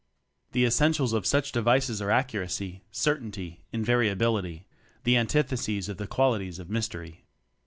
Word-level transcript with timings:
The 0.53 0.65
essentials 0.65 1.13
of 1.13 1.27
such 1.27 1.51
devices 1.51 2.01
are 2.01 2.09
accuracy, 2.09 2.81
certainty, 2.89 3.61
invariability 3.71 4.65
the 5.03 5.15
antitheses 5.15 5.89
of 5.89 5.97
the 5.97 6.07
qualities 6.07 6.57
of 6.57 6.71
mys 6.71 6.89
tery. 6.89 7.17